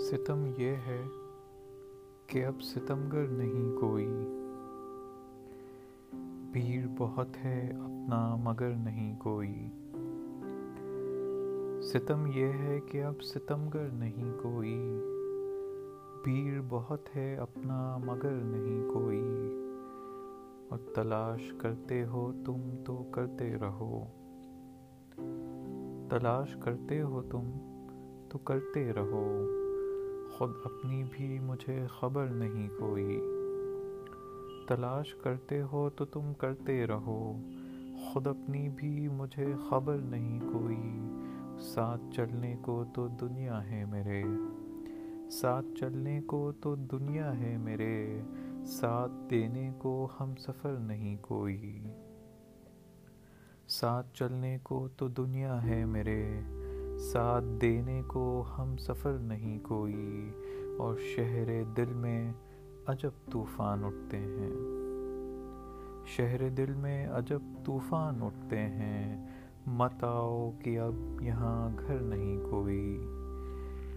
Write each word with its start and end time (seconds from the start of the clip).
ستم 0.00 0.44
یہ 0.58 0.76
ہے 0.86 1.02
کہ 2.26 2.44
اب 2.46 2.62
ستمگر 2.62 3.26
نہیں 3.28 3.76
کوئی 3.80 4.06
بھیڑ 6.52 6.86
بہت 6.98 7.36
ہے 7.44 7.70
اپنا 7.70 8.36
مگر 8.36 8.70
نہیں 8.70 9.18
کوئی 9.20 9.68
ستم 11.82 12.26
یہ 12.26 12.52
ہے 12.52 12.80
کہ 12.80 13.04
اب 13.04 13.22
ستمگر 13.22 13.88
نہیں 13.92 14.32
کوئی 14.42 14.76
بھیڑ 16.24 16.60
بہت 16.68 17.16
ہے 17.16 17.36
اپنا 17.36 17.96
مگر 17.96 18.30
نہیں 18.30 18.88
کوئی 18.94 19.22
اور 20.68 20.78
تلاش 20.94 21.52
کرتے 21.58 22.04
ہو 22.04 22.32
تم 22.46 22.76
تو 22.84 23.02
کرتے 23.02 23.54
رہو 23.60 24.04
تلاش 26.10 26.56
کرتے 26.60 27.02
ہو 27.02 27.22
تم 27.22 27.50
تو 28.28 28.38
کرتے 28.38 28.92
رہو 28.92 29.26
خود 30.40 30.52
اپنی 30.64 31.04
بھی 31.10 31.38
مجھے 31.38 31.86
خبر 32.00 32.26
نہیں 32.26 32.68
کوئی۔ 32.78 33.20
تلاش 34.68 35.14
کرتے 35.14 35.62
ہو 35.62 35.90
تو 35.90 36.04
تم 36.04 36.32
کرتے 36.34 36.86
رہو، 36.86 37.36
خود 38.04 38.26
اپنی 38.26 38.68
بھی 38.68 39.08
مجھے 39.08 39.52
خبر 39.70 39.98
نہیں 39.98 40.40
کوئی۔ 40.40 41.00
ساتھ 41.58 42.00
چلنے 42.16 42.56
کو 42.62 42.84
تو 42.94 43.08
دنیا 43.08 43.70
ہے 43.70 43.84
میرے۔ 43.84 44.22
ساتھ 45.30 45.66
چلنے 45.80 46.20
کو 46.26 46.52
تو 46.52 46.74
دنیا 46.74 47.38
ہے 47.38 47.56
میرے۔ 47.56 48.20
ساتھ 48.66 49.12
دینے 49.30 49.70
کو 49.78 50.08
ہم 50.20 50.34
سفر 50.36 50.72
نہیں 50.72 51.16
کوئی۔ 51.20 51.84
ساتھ 53.68 54.06
چلنے 54.14 54.58
کو 54.62 54.88
تو 54.88 55.08
دنیا 55.08 55.64
ہے 55.64 55.84
میرے۔ 55.84 56.40
ساتھ 57.12 57.44
دینے 57.44 58.02
کو 58.06 58.44
ہم 58.58 58.76
سفر 58.76 59.12
نہیں 59.12 59.58
کوئی، 59.62 60.32
اور 60.78 60.94
شہر 60.98 61.62
دل 61.76 61.92
میں 61.92 62.32
عجب 62.86 63.10
طوفان 63.32 63.84
اٹھتے 63.84 64.16
ہیں۔ 64.16 64.50
شہر 66.06 66.48
دل 66.48 66.72
میں 66.76 67.08
عجب 67.08 67.38
طوفان 67.64 68.22
اٹھتے 68.22 68.58
ہیں۔ 68.58 69.26
مت 69.66 70.04
آؤ 70.04 70.50
کہ 70.58 70.78
اب 70.78 71.22
یہاں 71.22 71.70
گھر 71.78 71.98
نہیں 72.00 72.50
کوئی۔ 72.50 73.06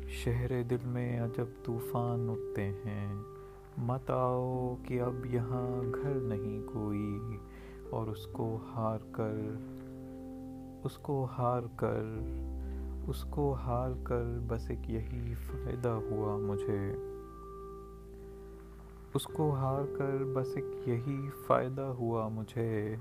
شہر 0.07 0.63
دل 0.63 0.85
میں 0.85 1.19
عجب 1.19 1.45
طوفان 1.63 2.29
اٹھتے 2.29 2.63
ہیں۔ 2.63 3.15
مت 3.77 4.09
آؤ 4.09 4.75
کہ 4.83 5.01
اب 5.01 5.25
یہاں 5.25 5.81
گھر 5.95 6.13
نہیں 6.13 6.67
کوئی۔ 6.73 7.19
اور 7.89 8.07
اس 8.07 8.27
کو 8.27 8.57
ہار 8.75 8.99
کر، 9.11 9.35
اس 10.83 10.97
کو 10.97 11.27
ہار 11.37 11.61
کر 11.75 12.03
اس 13.07 13.23
کو 13.23 13.53
ہار 13.53 13.91
کر 14.03 14.23
بس 14.47 14.69
ایک 14.69 14.89
یہی 14.89 15.33
فائدہ 15.35 15.89
ہوا 15.89 16.37
مجھے۔ 16.37 16.95
اس 19.13 19.23
کو 19.23 19.51
ہار 19.51 19.81
کر 19.97 20.23
بس 20.33 20.47
ایک 20.55 20.87
یہی 20.87 21.29
فائدہ 21.47 21.81
ہوا 21.81 22.27
مجھے۔ 22.27 22.95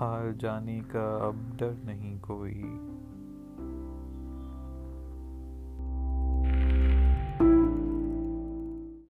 ہار 0.00 0.32
جانے 0.32 0.80
کا 0.88 1.18
اب 1.22 1.34
ڈر 1.56 1.72
نہیں 1.84 2.18
کوئی۔ 2.20 2.78